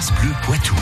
France 0.00 0.18
Bleu 0.22 0.30
Poitou. 0.42 0.74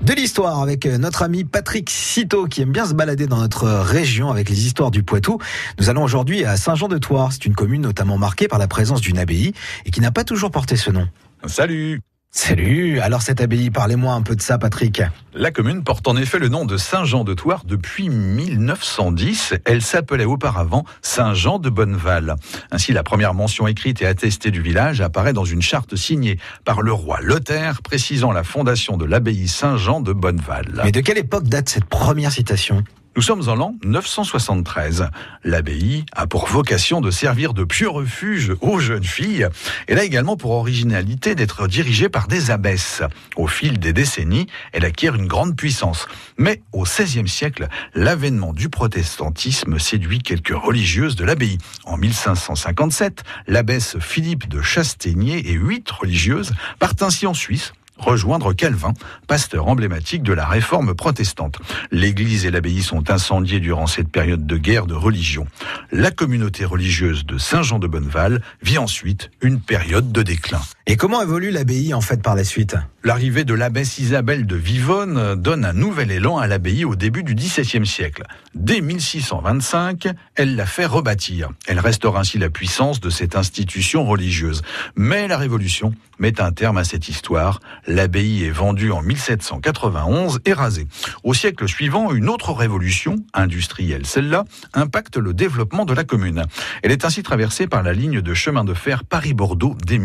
De 0.00 0.12
l'histoire 0.14 0.60
avec 0.60 0.84
euh, 0.84 0.98
notre 0.98 1.22
ami 1.22 1.44
Patrick 1.44 1.88
Citeau 1.88 2.46
qui 2.46 2.60
aime 2.60 2.72
bien 2.72 2.86
se 2.86 2.94
balader 2.94 3.28
dans 3.28 3.36
notre 3.36 3.68
région 3.68 4.32
avec 4.32 4.48
les 4.48 4.66
histoires 4.66 4.90
du 4.90 5.04
Poitou. 5.04 5.38
Nous 5.78 5.90
allons 5.90 6.02
aujourd'hui 6.02 6.44
à 6.44 6.56
Saint-Jean-de-Thouars. 6.56 7.32
C'est 7.34 7.46
une 7.46 7.54
commune 7.54 7.82
notamment 7.82 8.18
marquée 8.18 8.48
par 8.48 8.58
la 8.58 8.66
présence 8.66 9.00
d'une 9.00 9.16
abbaye 9.16 9.52
et 9.84 9.92
qui 9.92 10.00
n'a 10.00 10.10
pas 10.10 10.24
toujours 10.24 10.50
porté 10.50 10.74
ce 10.74 10.90
nom. 10.90 11.06
Salut 11.46 12.00
Salut 12.32 12.98
Alors 12.98 13.22
cette 13.22 13.40
abbaye, 13.40 13.70
parlez-moi 13.70 14.14
un 14.14 14.22
peu 14.22 14.34
de 14.34 14.42
ça 14.42 14.58
Patrick. 14.58 15.02
La 15.38 15.50
commune 15.50 15.84
porte 15.84 16.08
en 16.08 16.16
effet 16.16 16.38
le 16.38 16.48
nom 16.48 16.64
de 16.64 16.78
Saint-Jean-de-Thouars 16.78 17.64
depuis 17.66 18.08
1910. 18.08 19.52
Elle 19.66 19.82
s'appelait 19.82 20.24
auparavant 20.24 20.86
Saint-Jean 21.02 21.58
de 21.58 21.68
Bonneval. 21.68 22.36
Ainsi, 22.70 22.94
la 22.94 23.02
première 23.02 23.34
mention 23.34 23.66
écrite 23.66 24.00
et 24.00 24.06
attestée 24.06 24.50
du 24.50 24.62
village 24.62 25.02
apparaît 25.02 25.34
dans 25.34 25.44
une 25.44 25.60
charte 25.60 25.94
signée 25.94 26.38
par 26.64 26.80
le 26.80 26.90
roi 26.90 27.18
Lothaire 27.20 27.82
précisant 27.82 28.32
la 28.32 28.44
fondation 28.44 28.96
de 28.96 29.04
l'abbaye 29.04 29.46
Saint-Jean 29.46 30.00
de 30.00 30.14
Bonneval. 30.14 30.80
Mais 30.84 30.92
de 30.92 31.02
quelle 31.02 31.18
époque 31.18 31.48
date 31.48 31.68
cette 31.68 31.84
première 31.84 32.32
citation? 32.32 32.82
Nous 33.16 33.22
sommes 33.22 33.48
en 33.48 33.54
l'an 33.54 33.74
973. 33.82 35.08
L'abbaye 35.42 36.04
a 36.12 36.26
pour 36.26 36.48
vocation 36.48 37.00
de 37.00 37.10
servir 37.10 37.54
de 37.54 37.64
pieux 37.64 37.88
refuge 37.88 38.52
aux 38.60 38.78
jeunes 38.78 39.04
filles. 39.04 39.48
Elle 39.86 39.98
a 39.98 40.04
également 40.04 40.36
pour 40.36 40.50
originalité 40.50 41.34
d'être 41.34 41.66
dirigée 41.66 42.10
par 42.10 42.28
des 42.28 42.50
abbesses. 42.50 43.00
Au 43.36 43.46
fil 43.46 43.78
des 43.78 43.94
décennies, 43.94 44.48
elle 44.74 44.84
acquiert 44.84 45.14
une 45.14 45.25
grande 45.26 45.56
puissance. 45.56 46.06
Mais 46.38 46.62
au 46.72 46.84
XVIe 46.84 47.28
siècle, 47.28 47.68
l'avènement 47.94 48.52
du 48.52 48.68
protestantisme 48.68 49.78
séduit 49.78 50.20
quelques 50.20 50.54
religieuses 50.56 51.16
de 51.16 51.24
l'abbaye. 51.24 51.58
En 51.84 51.96
1557, 51.96 53.22
l'abbesse 53.46 53.98
Philippe 54.00 54.48
de 54.48 54.62
Chastaigné 54.62 55.48
et 55.48 55.54
huit 55.54 55.90
religieuses 55.90 56.52
partent 56.78 57.02
ainsi 57.02 57.26
en 57.26 57.34
Suisse 57.34 57.72
rejoindre 57.98 58.52
Calvin, 58.52 58.92
pasteur 59.26 59.68
emblématique 59.68 60.22
de 60.22 60.32
la 60.32 60.46
réforme 60.46 60.94
protestante. 60.94 61.58
L'église 61.90 62.46
et 62.46 62.50
l'abbaye 62.50 62.82
sont 62.82 63.10
incendiées 63.10 63.60
durant 63.60 63.86
cette 63.86 64.08
période 64.08 64.46
de 64.46 64.56
guerre 64.56 64.86
de 64.86 64.94
religion. 64.94 65.46
La 65.92 66.10
communauté 66.10 66.64
religieuse 66.64 67.24
de 67.24 67.38
Saint-Jean 67.38 67.78
de 67.78 67.86
Bonneval 67.86 68.42
vit 68.62 68.78
ensuite 68.78 69.30
une 69.40 69.60
période 69.60 70.12
de 70.12 70.22
déclin. 70.22 70.60
Et 70.88 70.96
comment 70.96 71.20
évolue 71.20 71.50
l'abbaye 71.50 71.94
en 71.94 72.00
fait 72.00 72.22
par 72.22 72.36
la 72.36 72.44
suite? 72.44 72.76
L'arrivée 73.02 73.42
de 73.42 73.54
l'abbesse 73.54 73.98
Isabelle 73.98 74.46
de 74.46 74.54
Vivonne 74.54 75.34
donne 75.34 75.64
un 75.64 75.72
nouvel 75.72 76.12
élan 76.12 76.38
à 76.38 76.46
l'abbaye 76.46 76.84
au 76.84 76.94
début 76.94 77.24
du 77.24 77.34
XVIIe 77.34 77.86
siècle. 77.86 78.22
Dès 78.54 78.80
1625, 78.80 80.08
elle 80.36 80.54
la 80.54 80.64
fait 80.64 80.86
rebâtir. 80.86 81.50
Elle 81.66 81.80
restaure 81.80 82.16
ainsi 82.16 82.38
la 82.38 82.50
puissance 82.50 83.00
de 83.00 83.10
cette 83.10 83.34
institution 83.34 84.04
religieuse. 84.04 84.62
Mais 84.94 85.26
la 85.26 85.38
Révolution 85.38 85.92
met 86.18 86.40
un 86.40 86.52
terme 86.52 86.78
à 86.78 86.84
cette 86.84 87.08
histoire. 87.08 87.60
L'abbaye 87.88 88.44
est 88.44 88.50
vendue 88.50 88.92
en 88.92 89.02
1791 89.02 90.40
et 90.44 90.52
rasée. 90.52 90.86
Au 91.24 91.34
siècle 91.34 91.68
suivant, 91.68 92.12
une 92.12 92.28
autre 92.28 92.52
révolution, 92.52 93.16
industrielle 93.34 94.06
celle-là, 94.06 94.44
impacte 94.72 95.16
le 95.16 95.34
développement 95.34 95.84
de 95.84 95.94
la 95.94 96.04
commune. 96.04 96.44
Elle 96.82 96.92
est 96.92 97.04
ainsi 97.04 97.22
traversée 97.22 97.66
par 97.66 97.82
la 97.82 97.92
ligne 97.92 98.20
de 98.20 98.34
chemin 98.34 98.64
de 98.64 98.74
fer 98.74 99.04
Paris-Bordeaux 99.04 99.76
dès 99.84 99.98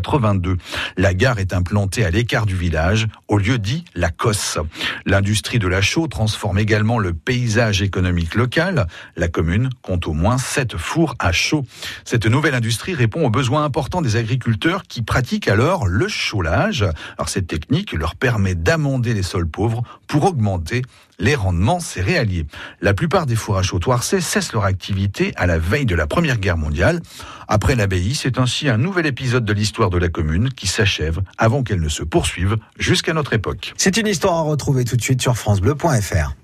1882. 0.00 0.56
La 0.96 1.14
gare 1.14 1.38
est 1.38 1.52
implantée 1.52 2.04
à 2.04 2.10
l'écart 2.10 2.46
du 2.46 2.56
village, 2.56 3.06
au 3.28 3.38
lieu 3.38 3.58
dit 3.58 3.84
la 3.94 4.10
Cosse. 4.10 4.58
L'industrie 5.06 5.58
de 5.58 5.68
la 5.68 5.80
chaux 5.80 6.08
transforme 6.08 6.58
également 6.58 6.98
le 6.98 7.12
paysage 7.12 7.82
économique 7.82 8.34
local. 8.34 8.86
La 9.16 9.28
commune 9.28 9.70
compte 9.82 10.06
au 10.06 10.12
moins 10.12 10.38
sept 10.38 10.76
fours 10.76 11.14
à 11.18 11.32
chaux. 11.32 11.64
Cette 12.04 12.26
nouvelle 12.26 12.54
industrie 12.54 12.94
répond 12.94 13.24
aux 13.26 13.30
besoins 13.30 13.64
importants 13.64 14.02
des 14.02 14.16
agriculteurs 14.16 14.82
qui 14.84 15.02
pratiquent 15.02 15.48
alors 15.48 15.86
le 15.86 16.08
chaulage. 16.08 16.84
Cette 17.26 17.46
technique 17.46 17.92
leur 17.92 18.16
permet 18.16 18.56
d'amender 18.56 19.14
les 19.14 19.22
sols 19.22 19.46
pauvres 19.46 19.82
pour 20.08 20.24
augmenter 20.24 20.82
les 21.20 21.34
rendements 21.34 21.80
céréaliers. 21.80 22.46
La 22.80 22.94
plupart 22.94 23.26
des 23.26 23.36
fours 23.36 23.58
à 23.58 23.62
chaux 23.62 23.78
cessent 24.00 24.52
leur 24.52 24.64
activité 24.64 25.32
à 25.36 25.46
la 25.46 25.58
veille 25.58 25.86
de 25.86 25.94
la 25.94 26.06
Première 26.06 26.38
Guerre 26.38 26.56
mondiale. 26.56 27.00
Après 27.46 27.76
l'abbaye, 27.76 28.14
c'est 28.14 28.38
ainsi 28.38 28.68
un 28.68 28.78
nouvel 28.78 29.06
épisode 29.06 29.44
de 29.44 29.52
l'histoire 29.90 29.98
de 29.98 29.98
la 29.98 30.08
commune 30.08 30.50
qui 30.50 30.66
s'achève 30.66 31.20
avant 31.36 31.62
qu'elle 31.62 31.80
ne 31.80 31.88
se 31.88 32.02
poursuive 32.04 32.56
jusqu'à 32.78 33.12
notre 33.12 33.32
époque. 33.32 33.74
C'est 33.76 33.96
une 33.96 34.06
histoire 34.06 34.34
à 34.34 34.42
retrouver 34.42 34.84
tout 34.84 34.96
de 34.96 35.02
suite 35.02 35.20
sur 35.20 35.36
francebleu.fr. 35.36 36.34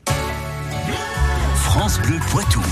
France 1.54 2.00
Bleu 2.00 2.18
Poitou. 2.30 2.62